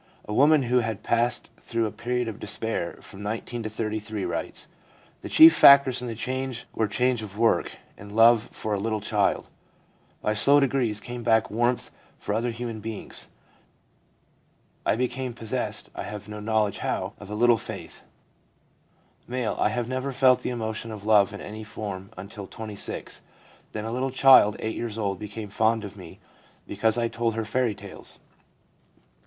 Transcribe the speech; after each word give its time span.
A 0.25 0.33
woman 0.33 0.63
who 0.63 0.79
had 0.79 1.03
passed 1.03 1.51
through 1.57 1.85
a 1.85 1.91
period 1.91 2.27
of 2.27 2.39
despair 2.39 2.97
from 3.01 3.21
19 3.21 3.61
to 3.61 3.69
33 3.69 4.25
writes:' 4.25 4.67
The 5.21 5.29
chief 5.29 5.53
factors 5.53 6.01
in 6.01 6.07
the 6.07 6.15
change 6.15 6.65
were 6.73 6.87
change 6.87 7.21
of 7.21 7.37
work 7.37 7.73
and 7.99 8.11
love 8.15 8.49
for 8.51 8.73
a 8.73 8.79
little 8.79 8.99
child. 8.99 9.47
By 10.19 10.33
slow 10.33 10.59
degrees 10.59 10.99
came 10.99 11.21
back 11.21 11.51
warmth 11.51 11.91
for 12.17 12.33
other 12.33 12.49
human 12.49 12.79
beings. 12.79 13.29
I 14.87 14.95
became 14.95 15.35
possessed, 15.35 15.91
I 15.93 16.01
have 16.01 16.27
no 16.27 16.39
know 16.39 16.63
ledge 16.63 16.79
how, 16.79 17.13
of 17.19 17.29
a 17.29 17.35
little 17.35 17.57
faith.' 17.57 18.03
M.' 19.31 19.53
I 19.59 19.83
never 19.83 20.11
felt 20.11 20.39
the 20.39 20.49
emotion 20.49 20.89
of 20.89 21.05
love 21.05 21.31
in 21.31 21.41
any 21.41 21.63
form 21.63 22.09
until 22.17 22.47
26. 22.47 23.21
Then 23.71 23.85
a 23.85 23.91
little 23.91 24.09
child 24.09 24.55
8 24.57 24.75
years 24.75 24.97
old 24.97 25.19
became 25.19 25.49
fond 25.49 25.83
of 25.83 25.95
me 25.95 26.17
because 26.65 26.97
I 26.97 27.07
told 27.07 27.35
her 27.35 27.45
fairy 27.45 27.75
tales. 27.75 28.19